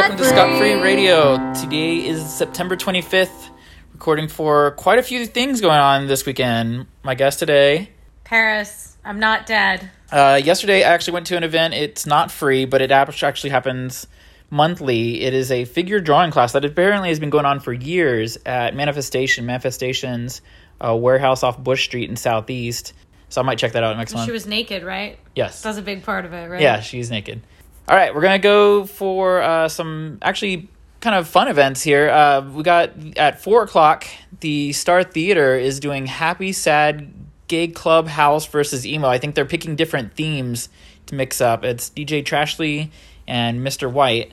welcome 0.00 0.18
to 0.18 0.24
Scott 0.26 0.58
Free 0.58 0.74
Radio. 0.74 1.54
Today 1.54 2.06
is 2.06 2.22
September 2.28 2.76
25th, 2.76 3.48
recording 3.94 4.28
for 4.28 4.72
quite 4.72 4.98
a 4.98 5.02
few 5.02 5.24
things 5.24 5.62
going 5.62 5.78
on 5.78 6.06
this 6.06 6.26
weekend. 6.26 6.86
My 7.02 7.14
guest 7.14 7.38
today, 7.38 7.88
Paris, 8.22 8.98
I'm 9.06 9.18
not 9.18 9.46
dead. 9.46 9.90
uh, 10.12 10.38
yesterday 10.44 10.84
I 10.84 10.92
actually 10.92 11.14
went 11.14 11.28
to 11.28 11.38
an 11.38 11.44
event. 11.44 11.72
It's 11.72 12.04
not 12.04 12.30
free, 12.30 12.66
but 12.66 12.82
it 12.82 12.90
actually 12.90 13.48
happens 13.48 14.06
monthly. 14.50 15.22
It 15.22 15.32
is 15.32 15.50
a 15.50 15.64
figure 15.64 15.98
drawing 15.98 16.30
class 16.30 16.52
that 16.52 16.66
apparently 16.66 17.08
has 17.08 17.18
been 17.18 17.30
going 17.30 17.46
on 17.46 17.60
for 17.60 17.72
years 17.72 18.36
at 18.44 18.76
Manifestation, 18.76 19.46
Manifestations 19.46 20.42
uh, 20.78 20.94
warehouse 20.94 21.42
off 21.42 21.58
Bush 21.58 21.84
Street 21.84 22.10
in 22.10 22.16
Southeast. 22.16 22.92
So 23.30 23.40
I 23.40 23.44
might 23.44 23.58
check 23.58 23.72
that 23.72 23.82
out 23.82 23.96
next 23.96 24.12
month. 24.12 24.26
She 24.26 24.32
was 24.32 24.46
naked, 24.46 24.84
right? 24.84 25.18
yes. 25.34 25.62
That's 25.62 25.78
a 25.78 25.82
big 25.82 26.02
part 26.04 26.26
of 26.26 26.34
it, 26.34 26.50
right? 26.50 26.60
Yeah, 26.60 26.80
she's 26.80 27.10
naked. 27.10 27.40
All 27.88 27.94
right, 27.96 28.12
we're 28.12 28.20
gonna 28.22 28.40
go 28.40 28.84
for 28.84 29.40
uh, 29.40 29.68
some 29.68 30.18
actually 30.20 30.68
kind 31.00 31.14
of 31.14 31.28
fun 31.28 31.46
events 31.46 31.82
here. 31.82 32.10
Uh, 32.10 32.40
we 32.40 32.64
got 32.64 32.90
at 33.16 33.40
four 33.40 33.62
o'clock. 33.62 34.04
The 34.40 34.72
Star 34.72 35.04
Theater 35.04 35.54
is 35.54 35.78
doing 35.78 36.06
Happy 36.06 36.52
Sad 36.52 37.12
Gay 37.46 37.68
Club 37.68 38.08
House 38.08 38.44
versus 38.46 38.84
Emo. 38.84 39.06
I 39.08 39.18
think 39.18 39.36
they're 39.36 39.44
picking 39.44 39.76
different 39.76 40.14
themes 40.14 40.68
to 41.06 41.14
mix 41.14 41.40
up. 41.40 41.64
It's 41.64 41.88
DJ 41.90 42.24
Trashley 42.24 42.90
and 43.28 43.60
Mr. 43.60 43.88
White, 43.90 44.32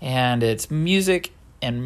and 0.00 0.44
it's 0.44 0.70
music 0.70 1.32
and 1.60 1.84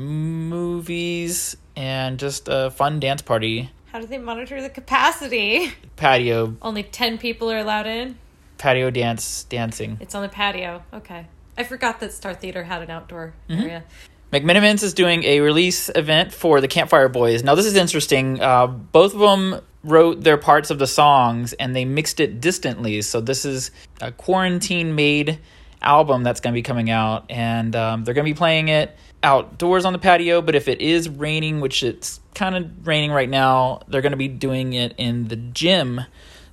movies 0.50 1.56
and 1.74 2.18
just 2.18 2.46
a 2.50 2.70
fun 2.70 3.00
dance 3.00 3.22
party 3.22 3.70
How 3.86 4.00
do 4.00 4.06
they 4.06 4.18
monitor 4.18 4.60
the 4.60 4.70
capacity? 4.70 5.72
patio 5.96 6.56
Only 6.60 6.82
10 6.82 7.18
people 7.18 7.50
are 7.50 7.58
allowed 7.58 7.86
in? 7.86 8.18
Patio 8.58 8.90
dance 8.90 9.44
dancing. 9.44 9.98
It's 10.00 10.14
on 10.14 10.22
the 10.22 10.28
patio. 10.28 10.82
Okay. 10.92 11.26
I 11.58 11.64
forgot 11.64 12.00
that 12.00 12.12
Star 12.12 12.34
Theater 12.34 12.64
had 12.64 12.82
an 12.82 12.90
outdoor 12.90 13.34
Mm-hmm. 13.48 13.62
area. 13.62 13.84
McMenamins 14.32 14.82
is 14.82 14.92
doing 14.92 15.22
a 15.22 15.40
release 15.40 15.88
event 15.94 16.32
for 16.34 16.60
the 16.60 16.66
Campfire 16.68 17.08
Boys. 17.08 17.44
Now, 17.44 17.54
this 17.54 17.64
is 17.64 17.76
interesting. 17.76 18.40
Uh, 18.40 18.66
both 18.66 19.14
of 19.14 19.20
them 19.20 19.60
wrote 19.84 20.24
their 20.24 20.36
parts 20.36 20.70
of 20.70 20.78
the 20.80 20.86
songs 20.86 21.52
and 21.54 21.76
they 21.76 21.84
mixed 21.84 22.18
it 22.18 22.40
distantly. 22.40 23.00
So, 23.02 23.20
this 23.20 23.44
is 23.44 23.70
a 24.00 24.10
quarantine 24.10 24.94
made 24.96 25.38
album 25.80 26.24
that's 26.24 26.40
going 26.40 26.52
to 26.52 26.58
be 26.58 26.62
coming 26.62 26.90
out. 26.90 27.30
And 27.30 27.76
um, 27.76 28.02
they're 28.04 28.14
going 28.14 28.26
to 28.26 28.30
be 28.30 28.36
playing 28.36 28.68
it 28.68 28.96
outdoors 29.22 29.84
on 29.84 29.92
the 29.92 29.98
patio. 30.00 30.42
But 30.42 30.56
if 30.56 30.66
it 30.66 30.80
is 30.80 31.08
raining, 31.08 31.60
which 31.60 31.84
it's 31.84 32.18
kind 32.34 32.56
of 32.56 32.86
raining 32.86 33.12
right 33.12 33.30
now, 33.30 33.82
they're 33.86 34.02
going 34.02 34.10
to 34.10 34.16
be 34.18 34.28
doing 34.28 34.72
it 34.72 34.92
in 34.98 35.28
the 35.28 35.36
gym. 35.36 36.00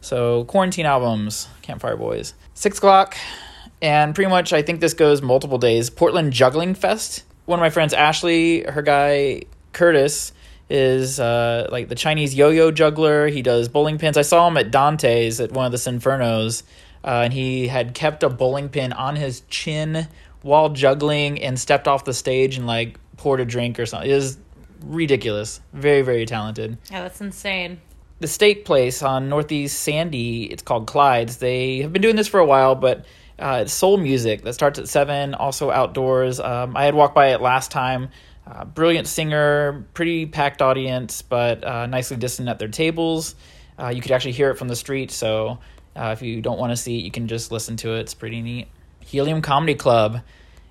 So, 0.04 0.44
quarantine 0.44 0.86
albums, 0.86 1.48
Campfire 1.62 1.96
Boys. 1.96 2.34
Six 2.54 2.78
o'clock. 2.78 3.16
And 3.82 4.14
pretty 4.14 4.30
much, 4.30 4.52
I 4.52 4.62
think 4.62 4.82
this 4.82 4.94
goes 4.94 5.22
multiple 5.22 5.58
days. 5.58 5.90
Portland 5.90 6.34
Juggling 6.34 6.76
Fest. 6.76 7.24
One 7.46 7.58
of 7.58 7.62
my 7.62 7.70
friends, 7.70 7.94
Ashley, 7.94 8.64
her 8.64 8.82
guy 8.82 9.44
Curtis, 9.72 10.34
is 10.70 11.22
uh, 11.22 11.70
like 11.72 11.88
the 11.88 11.96
Chinese 11.96 12.36
yo-yo 12.36 12.70
juggler. 12.70 13.28
He 13.28 13.42
does 13.42 13.70
bowling 13.70 13.98
pins. 13.98 14.18
I 14.18 14.24
saw 14.24 14.46
him 14.48 14.58
at 14.58 14.72
Dante's 14.72 15.40
at 15.40 15.54
one 15.54 15.66
of 15.66 15.72
the 15.72 15.78
Sinfernos, 15.78 16.64
uh, 17.06 17.22
and 17.24 17.32
he 17.32 17.68
had 17.68 17.94
kept 17.94 18.24
a 18.24 18.30
bowling 18.30 18.68
pin 18.68 18.92
on 18.92 19.16
his 19.16 19.42
chin 19.50 20.10
while 20.42 20.68
juggling 20.68 21.42
and 21.42 21.58
stepped 21.58 21.88
off 21.88 22.04
the 22.04 22.14
stage 22.14 22.58
and 22.58 22.68
like 22.68 23.00
poured 23.16 23.40
a 23.40 23.46
drink 23.46 23.80
or 23.80 23.86
something. 23.86 24.12
It 24.12 24.16
was 24.16 24.38
ridiculous. 24.84 25.62
Very, 25.72 26.02
very 26.02 26.26
talented 26.26 26.78
Yeah, 26.92 27.04
that's 27.04 27.22
insane. 27.22 27.80
The 28.24 28.28
steak 28.30 28.64
place 28.64 29.04
on 29.04 29.28
Northeast 29.28 29.82
Sandy. 29.82 30.46
It's 30.46 30.64
called 30.64 30.88
Clyde's. 30.88 31.38
They 31.38 31.80
have 31.80 31.92
been 31.92 32.02
doing 32.02 32.16
this 32.16 32.30
for 32.30 32.40
a 32.40 32.46
while, 32.46 32.74
but 32.74 33.06
uh, 33.38 33.64
it's 33.64 33.74
soul 33.74 33.98
music 33.98 34.44
that 34.44 34.54
starts 34.54 34.80
at 34.80 34.88
seven. 34.88 35.34
Also 35.34 35.70
outdoors. 35.70 36.40
Um, 36.40 36.78
I 36.78 36.86
had 36.86 36.96
walked 36.96 37.16
by 37.16 37.34
it 37.34 37.42
last 37.42 37.70
time. 37.70 38.08
Uh, 38.48 38.64
brilliant 38.64 39.10
singer, 39.10 39.86
pretty 39.94 40.26
packed 40.26 40.62
audience, 40.62 41.22
but 41.22 41.66
uh, 41.66 41.86
nicely 41.86 42.16
distant 42.16 42.48
at 42.48 42.60
their 42.60 42.70
tables. 42.70 43.36
Uh, 43.78 43.90
you 43.90 44.02
could 44.02 44.12
actually 44.12 44.32
hear 44.32 44.50
it 44.52 44.56
from 44.56 44.70
the 44.70 44.76
street. 44.78 45.12
So 45.12 45.60
uh, 45.94 46.16
if 46.18 46.22
you 46.22 46.42
don't 46.42 46.58
want 46.58 46.72
to 46.72 46.78
see 46.78 47.00
it, 47.00 47.04
you 47.04 47.12
can 47.12 47.28
just 47.28 47.52
listen 47.52 47.76
to 47.78 47.96
it. 47.96 48.00
It's 48.00 48.14
pretty 48.14 48.42
neat. 48.42 48.70
Helium 49.02 49.42
Comedy 49.42 49.76
Club 49.76 50.22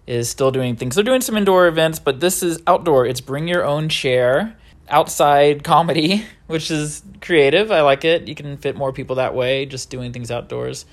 is 0.06 0.30
still 0.30 0.52
doing 0.52 0.76
things. 0.76 0.94
They're 0.94 1.04
doing 1.04 1.20
some 1.20 1.36
indoor 1.36 1.66
events, 1.66 1.98
but 1.98 2.18
this 2.18 2.42
is 2.42 2.62
outdoor. 2.66 3.04
It's 3.04 3.20
bring 3.20 3.46
your 3.46 3.62
own 3.62 3.90
chair, 3.90 4.56
outside 4.92 5.64
comedy, 5.64 6.24
which 6.46 6.70
is 6.70 7.02
creative. 7.20 7.72
I 7.72 7.80
like 7.80 8.04
it. 8.04 8.28
You 8.28 8.34
can 8.34 8.56
fit 8.58 8.76
more 8.76 8.92
people 8.92 9.16
that 9.16 9.34
way, 9.34 9.66
just 9.66 9.90
doing 9.90 10.12
things 10.12 10.30
outdoors. 10.30 10.84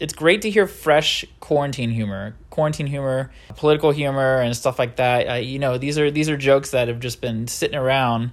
It's 0.00 0.14
great 0.14 0.42
to 0.42 0.50
hear 0.50 0.66
fresh 0.66 1.24
quarantine 1.38 1.90
humor, 1.90 2.34
quarantine 2.50 2.88
humor, 2.88 3.30
political 3.56 3.92
humor, 3.92 4.40
and 4.40 4.56
stuff 4.56 4.78
like 4.78 4.96
that. 4.96 5.28
Uh, 5.28 5.34
you 5.34 5.60
know, 5.60 5.78
these 5.78 5.96
are 5.98 6.10
these 6.10 6.28
are 6.28 6.36
jokes 6.36 6.70
that 6.70 6.88
have 6.88 6.98
just 6.98 7.20
been 7.20 7.46
sitting 7.46 7.78
around, 7.78 8.32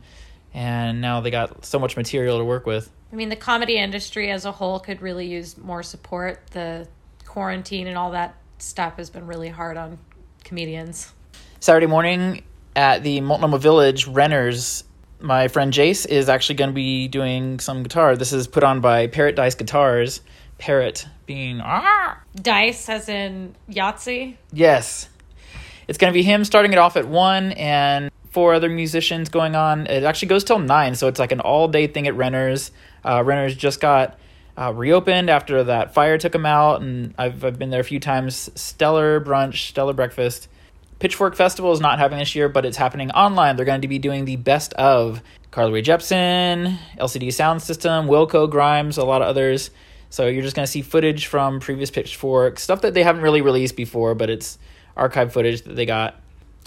and 0.51 0.99
now 0.99 1.21
they 1.21 1.29
got 1.29 1.63
so 1.65 1.77
much 1.77 1.95
material 1.95 2.39
to 2.39 2.45
work 2.45 2.65
with. 2.65 2.89
I 3.11 3.15
mean, 3.15 3.29
the 3.29 3.35
comedy 3.35 3.77
industry 3.77 4.31
as 4.31 4.45
a 4.45 4.51
whole 4.51 4.79
could 4.79 5.01
really 5.01 5.27
use 5.27 5.57
more 5.57 5.83
support. 5.83 6.47
The 6.51 6.87
quarantine 7.25 7.87
and 7.87 7.97
all 7.97 8.11
that 8.11 8.35
stuff 8.57 8.97
has 8.97 9.09
been 9.09 9.27
really 9.27 9.49
hard 9.49 9.77
on 9.77 9.99
comedians. 10.43 11.13
Saturday 11.59 11.87
morning 11.87 12.43
at 12.75 13.03
the 13.03 13.21
Multnomah 13.21 13.59
Village 13.59 14.07
Renner's, 14.07 14.83
my 15.19 15.47
friend 15.47 15.73
Jace 15.73 16.07
is 16.07 16.29
actually 16.29 16.55
going 16.55 16.69
to 16.69 16.75
be 16.75 17.07
doing 17.07 17.59
some 17.59 17.83
guitar. 17.83 18.15
This 18.15 18.33
is 18.33 18.47
put 18.47 18.63
on 18.63 18.79
by 18.81 19.07
Parrot 19.07 19.35
Dice 19.35 19.55
Guitars. 19.55 20.21
Parrot 20.57 21.07
being 21.25 21.61
ah 21.63 22.19
Dice, 22.35 22.89
as 22.89 23.07
in 23.07 23.55
Yahtzee. 23.69 24.35
yes, 24.51 25.09
it's 25.87 25.97
going 25.97 26.11
to 26.11 26.17
be 26.17 26.23
him 26.23 26.43
starting 26.43 26.73
it 26.73 26.77
off 26.77 26.97
at 26.97 27.07
one 27.07 27.53
and 27.53 28.11
four 28.31 28.53
other 28.53 28.69
musicians 28.69 29.29
going 29.29 29.55
on. 29.55 29.87
It 29.87 30.03
actually 30.03 30.27
goes 30.27 30.43
till 30.43 30.59
nine, 30.59 30.95
so 30.95 31.07
it's 31.07 31.19
like 31.19 31.31
an 31.31 31.39
all 31.39 31.67
day 31.67 31.87
thing 31.87 32.07
at 32.07 32.15
Renner's. 32.15 32.71
Uh, 33.03 33.23
Renner's 33.23 33.55
just 33.55 33.79
got 33.79 34.19
uh, 34.57 34.73
reopened 34.73 35.29
after 35.29 35.63
that 35.63 35.93
fire 35.93 36.17
took 36.17 36.33
them 36.33 36.45
out, 36.45 36.81
and 36.81 37.15
I've, 37.17 37.43
I've 37.45 37.57
been 37.57 37.69
there 37.69 37.79
a 37.79 37.85
few 37.85 37.99
times. 37.99 38.49
Stellar 38.55 39.21
brunch, 39.21 39.69
stellar 39.69 39.93
breakfast. 39.93 40.49
Pitchfork 40.99 41.35
Festival 41.35 41.71
is 41.71 41.79
not 41.79 41.97
happening 41.97 42.19
this 42.19 42.35
year, 42.35 42.49
but 42.49 42.65
it's 42.65 42.75
happening 42.75 43.09
online. 43.11 43.55
They're 43.55 43.65
going 43.65 43.81
to 43.81 43.87
be 43.87 43.99
doing 43.99 44.25
the 44.25 44.35
best 44.35 44.73
of 44.73 45.21
Carly 45.49 45.71
Rae 45.71 45.81
Jepsen, 45.81 46.77
LCD 46.97 47.31
Sound 47.31 47.61
System, 47.61 48.07
Wilco 48.07 48.49
Grimes, 48.49 48.97
a 48.97 49.05
lot 49.05 49.21
of 49.21 49.29
others. 49.29 49.71
So 50.09 50.27
you're 50.27 50.43
just 50.43 50.57
going 50.57 50.65
to 50.65 50.71
see 50.71 50.81
footage 50.81 51.27
from 51.27 51.61
previous 51.61 51.89
Pitchfork, 51.89 52.59
stuff 52.59 52.81
that 52.81 52.93
they 52.93 53.03
haven't 53.03 53.21
really 53.21 53.41
released 53.41 53.77
before, 53.77 54.13
but 54.13 54.29
it's 54.29 54.59
archive 54.97 55.31
footage 55.31 55.61
that 55.61 55.75
they 55.75 55.85
got. 55.85 56.19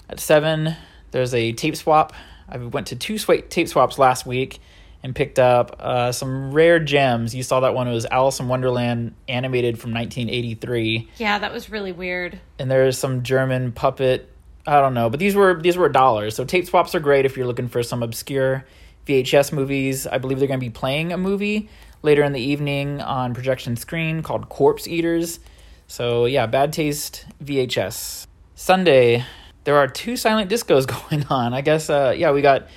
At 0.09 0.19
7, 0.19 0.75
there's 1.11 1.33
a 1.35 1.51
tape 1.51 1.75
swap. 1.75 2.13
I 2.49 2.57
went 2.57 2.87
to 2.87 2.95
two 2.95 3.17
tape 3.17 3.67
swaps 3.67 3.99
last 3.99 4.25
week 4.25 4.59
and 5.03 5.13
picked 5.15 5.37
up 5.37 5.75
uh, 5.79 6.11
some 6.13 6.51
rare 6.53 6.79
gems. 6.79 7.35
You 7.35 7.43
saw 7.43 7.59
that 7.59 7.75
one 7.75 7.87
it 7.87 7.93
was 7.93 8.05
Alice 8.05 8.39
in 8.39 8.47
Wonderland 8.47 9.13
animated 9.27 9.77
from 9.79 9.91
1983 9.93 11.09
Yeah, 11.17 11.39
that 11.39 11.51
was 11.51 11.69
really 11.69 11.91
weird. 11.91 12.39
and 12.59 12.71
there's 12.71 12.97
some 12.97 13.23
German 13.23 13.71
puppet. 13.73 14.29
I 14.65 14.79
don't 14.79 14.93
know, 14.93 15.09
but 15.09 15.19
these 15.19 15.35
were 15.35 15.61
these 15.61 15.75
were 15.75 15.89
dollars. 15.89 16.35
So 16.35 16.45
tape 16.45 16.65
swaps 16.67 16.95
are 16.95 17.01
great 17.01 17.25
if 17.25 17.35
you're 17.35 17.45
looking 17.47 17.67
for 17.67 17.83
some 17.83 18.01
obscure 18.01 18.65
VHS 19.05 19.51
movies. 19.51 20.07
I 20.07 20.19
believe 20.19 20.39
they're 20.39 20.47
going 20.47 20.61
to 20.61 20.65
be 20.65 20.69
playing 20.69 21.11
a 21.11 21.17
movie 21.17 21.67
later 22.01 22.23
in 22.23 22.31
the 22.31 22.39
evening 22.39 23.01
on 23.01 23.33
projection 23.33 23.75
screen 23.75 24.23
called 24.23 24.47
Corpse 24.47 24.87
Eaters. 24.87 25.41
So 25.87 26.25
yeah, 26.25 26.45
bad 26.45 26.71
taste 26.71 27.25
VHS. 27.43 28.27
Sunday, 28.55 29.25
there 29.65 29.75
are 29.75 29.87
two 29.87 30.15
silent 30.15 30.49
discos 30.49 30.87
going 31.09 31.25
on. 31.29 31.53
I 31.53 31.59
guess 31.59 31.89
uh, 31.89 32.13
yeah, 32.15 32.31
we 32.31 32.41
got 32.41 32.67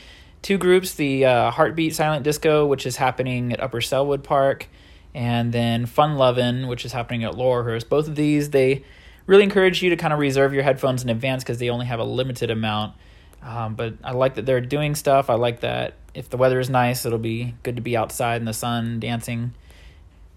two 0.47 0.59
groups: 0.59 0.95
the 0.95 1.25
uh, 1.25 1.51
Heartbeat 1.51 1.97
Silent 1.97 2.23
Disco, 2.23 2.67
which 2.67 2.87
is 2.87 2.95
happening 2.95 3.53
at 3.53 3.61
Upper 3.61 3.81
Sellwood 3.81 4.23
Park, 4.23 4.69
and 5.13 5.53
then 5.53 5.87
Fun 5.87 6.15
Lovin', 6.17 6.69
which 6.69 6.85
is 6.85 6.93
happening 6.93 7.25
at 7.25 7.33
Laurelhurst. 7.33 7.89
Both 7.89 8.07
of 8.07 8.15
these, 8.15 8.51
they 8.51 8.85
really 9.27 9.43
encourage 9.43 9.83
you 9.83 9.91
to 9.91 9.97
kind 9.97 10.13
of 10.13 10.21
reserve 10.21 10.55
your 10.55 10.63
headphones 10.63 11.03
in 11.03 11.11
advance 11.11 11.43
because 11.43 11.59
they 11.59 11.69
only 11.69 11.87
have 11.87 11.99
a 11.99 12.05
limited 12.05 12.53
amount. 12.53 12.95
Um, 13.43 13.75
but 13.75 13.95
I 14.05 14.13
like 14.13 14.37
that 14.37 14.47
they're 14.47 14.61
doing 14.61 14.95
stuff. 14.95 15.31
I 15.31 15.35
like 15.35 15.61
that 15.61 15.95
if 16.15 16.31
the 16.31 16.37
weather 16.37 16.61
is 16.61 16.71
nice, 16.71 17.05
it'll 17.05 17.19
be 17.19 17.55
good 17.65 17.75
to 17.75 17.83
be 17.83 17.97
outside 17.97 18.41
in 18.41 18.45
the 18.45 18.53
sun 18.53 19.01
dancing. 19.01 19.53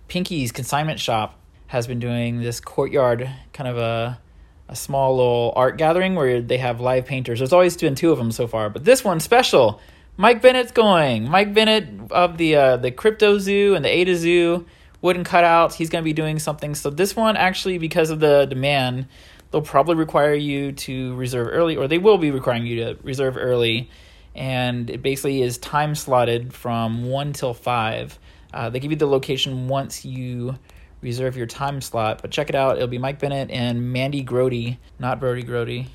Pinky's 0.08 0.52
Consignment 0.52 1.00
Shop 1.00 1.40
has 1.68 1.86
been 1.86 2.00
doing 2.00 2.42
this 2.42 2.60
courtyard 2.60 3.30
kind 3.54 3.68
of 3.68 3.78
a 3.78 4.20
a 4.68 4.76
small 4.76 5.18
little 5.18 5.54
art 5.56 5.78
gathering 5.78 6.14
where 6.14 6.42
they 6.42 6.60
have 6.60 6.80
live 6.80 7.06
painters. 7.06 7.40
There's 7.40 7.54
always 7.54 7.76
been 7.76 7.96
two 7.96 8.12
of 8.12 8.20
them 8.20 8.32
so 8.32 8.48
far, 8.48 8.70
but 8.70 8.86
this 8.86 9.04
one's 9.04 9.24
special. 9.24 9.82
Mike 10.20 10.42
Bennett's 10.42 10.74
going. 10.74 11.30
Mike 11.30 11.54
Bennett 11.54 12.12
of 12.12 12.38
the 12.38 12.54
uh, 12.54 12.76
the 12.76 12.92
Crypto 12.92 13.38
Zoo 13.38 13.74
and 13.74 13.86
the 13.86 13.90
Ada 13.90 14.18
Zoo 14.18 14.66
wooden 15.02 15.24
cutouts. 15.24 15.76
He's 15.76 15.90
going 15.90 16.04
to 16.04 16.06
be 16.06 16.12
doing 16.12 16.40
something. 16.40 16.76
So 16.76 16.90
this 16.90 17.16
one 17.16 17.38
actually, 17.38 17.78
because 17.78 18.10
of 18.10 18.20
the 18.20 18.46
demand, 18.46 19.08
they'll 19.50 19.62
probably 19.62 19.96
require 19.96 20.34
you 20.34 20.74
to 20.74 21.16
reserve 21.16 21.48
early, 21.50 21.78
or 21.78 21.88
they 21.88 22.00
will 22.00 22.18
be 22.18 22.32
requiring 22.32 22.66
you 22.66 22.84
to 22.84 22.98
reserve 23.02 23.38
early. 23.38 23.90
And 24.36 24.90
it 24.90 25.02
basically 25.02 25.42
is 25.42 25.58
time 25.58 25.96
slotted 25.96 26.54
from 26.54 27.06
one 27.06 27.32
till 27.32 27.54
five. 27.54 28.20
Uh, 28.54 28.70
they 28.70 28.82
give 28.82 28.92
you 28.92 28.98
the 28.98 29.08
location 29.08 29.70
once 29.70 30.04
you 30.04 30.60
reserve 31.00 31.38
your 31.38 31.48
time 31.48 31.80
slot. 31.80 32.22
But 32.22 32.32
check 32.32 32.50
it 32.50 32.56
out. 32.56 32.76
It'll 32.76 32.90
be 32.90 32.98
Mike 32.98 33.20
Bennett 33.20 33.52
and 33.52 33.94
Mandy 33.94 34.26
Grody, 34.26 34.80
not 35.00 35.22
Brody 35.22 35.44
Grody. 35.44 35.88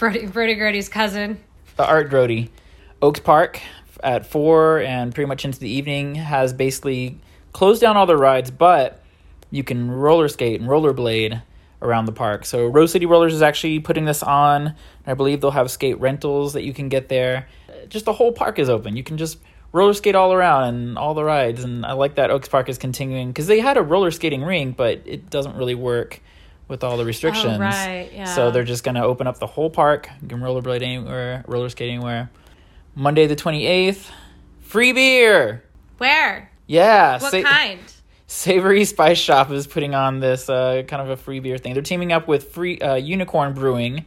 Brody, 0.00 0.26
Brody 0.26 0.56
Grody's 0.56 0.88
cousin. 0.88 1.38
the 1.76 1.86
Art 1.86 2.10
Grody. 2.10 2.48
Oaks 3.02 3.20
Park 3.20 3.60
at 4.02 4.26
four 4.26 4.80
and 4.80 5.14
pretty 5.14 5.28
much 5.28 5.44
into 5.44 5.58
the 5.58 5.68
evening 5.68 6.14
has 6.14 6.52
basically 6.52 7.18
closed 7.52 7.80
down 7.80 7.96
all 7.96 8.06
the 8.06 8.16
rides, 8.16 8.50
but 8.50 9.02
you 9.50 9.64
can 9.64 9.90
roller 9.90 10.28
skate 10.28 10.60
and 10.60 10.68
rollerblade 10.68 11.42
around 11.82 12.06
the 12.06 12.12
park. 12.12 12.44
So 12.44 12.66
Rose 12.66 12.92
City 12.92 13.06
Rollers 13.06 13.34
is 13.34 13.42
actually 13.42 13.80
putting 13.80 14.04
this 14.04 14.22
on. 14.22 14.74
I 15.06 15.14
believe 15.14 15.40
they'll 15.40 15.50
have 15.50 15.70
skate 15.70 15.98
rentals 16.00 16.54
that 16.54 16.62
you 16.62 16.72
can 16.72 16.88
get 16.88 17.08
there. 17.08 17.48
Just 17.88 18.04
the 18.04 18.12
whole 18.12 18.32
park 18.32 18.58
is 18.58 18.68
open. 18.68 18.96
You 18.96 19.04
can 19.04 19.18
just 19.18 19.38
roller 19.72 19.92
skate 19.94 20.14
all 20.14 20.32
around 20.32 20.64
and 20.64 20.98
all 20.98 21.14
the 21.14 21.24
rides. 21.24 21.62
And 21.62 21.84
I 21.84 21.92
like 21.92 22.16
that 22.16 22.30
Oaks 22.30 22.48
Park 22.48 22.68
is 22.68 22.78
continuing 22.78 23.28
because 23.28 23.46
they 23.46 23.60
had 23.60 23.76
a 23.76 23.82
roller 23.82 24.10
skating 24.10 24.42
rink, 24.42 24.76
but 24.76 25.02
it 25.04 25.30
doesn't 25.30 25.56
really 25.56 25.74
work 25.74 26.20
with 26.68 26.82
all 26.82 26.96
the 26.96 27.04
oh, 27.04 27.06
restrictions. 27.06 27.56
Oh, 27.56 27.60
right, 27.60 28.10
yeah. 28.12 28.24
So 28.24 28.50
they're 28.50 28.64
just 28.64 28.82
going 28.82 28.96
to 28.96 29.04
open 29.04 29.26
up 29.26 29.38
the 29.38 29.46
whole 29.46 29.70
park. 29.70 30.08
You 30.22 30.28
can 30.28 30.40
rollerblade 30.40 30.82
anywhere, 30.82 31.44
roller 31.46 31.68
skate 31.68 31.90
anywhere. 31.90 32.30
Monday 32.98 33.26
the 33.26 33.36
28th, 33.36 34.10
free 34.62 34.92
beer. 34.92 35.62
Where? 35.98 36.50
Yeah. 36.66 37.18
What 37.18 37.30
sa- 37.30 37.42
kind? 37.42 37.80
Savory 38.26 38.86
Spice 38.86 39.18
Shop 39.18 39.50
is 39.50 39.66
putting 39.66 39.94
on 39.94 40.18
this 40.20 40.48
uh, 40.48 40.82
kind 40.88 41.02
of 41.02 41.10
a 41.10 41.16
free 41.18 41.40
beer 41.40 41.58
thing. 41.58 41.74
They're 41.74 41.82
teaming 41.82 42.10
up 42.10 42.26
with 42.26 42.52
Free 42.52 42.78
uh, 42.80 42.94
Unicorn 42.94 43.52
Brewing, 43.52 44.06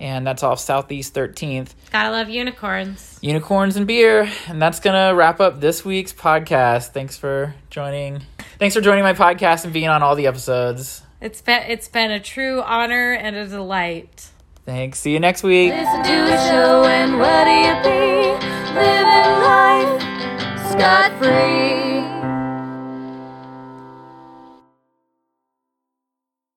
and 0.00 0.26
that's 0.26 0.42
off 0.42 0.60
Southeast 0.60 1.14
13th. 1.14 1.74
Gotta 1.90 2.10
love 2.10 2.30
unicorns. 2.30 3.18
Unicorns 3.20 3.76
and 3.76 3.86
beer, 3.86 4.28
and 4.48 4.60
that's 4.60 4.80
gonna 4.80 5.14
wrap 5.14 5.38
up 5.38 5.60
this 5.60 5.84
week's 5.84 6.14
podcast. 6.14 6.88
Thanks 6.88 7.18
for 7.18 7.54
joining. 7.68 8.22
Thanks 8.58 8.74
for 8.74 8.80
joining 8.80 9.04
my 9.04 9.12
podcast 9.12 9.64
and 9.64 9.74
being 9.74 9.88
on 9.88 10.02
all 10.02 10.16
the 10.16 10.26
episodes. 10.26 11.02
It's 11.20 11.42
been 11.42 11.62
it's 11.68 11.86
been 11.86 12.10
a 12.10 12.18
true 12.18 12.62
honor 12.62 13.12
and 13.12 13.36
a 13.36 13.46
delight. 13.46 14.30
Thanks. 14.64 15.00
See 15.00 15.12
you 15.12 15.20
next 15.20 15.42
week. 15.42 15.72
Listen 15.72 16.02
to 16.04 16.34
a 16.34 16.38
show 16.48 16.84
and 16.84 17.18
what 17.18 17.44
do 17.44 17.50
you 17.50 17.74
be? 17.82 18.30
Living 18.78 19.32
life 19.42 20.00
scot 20.70 21.10
free. 21.18 21.71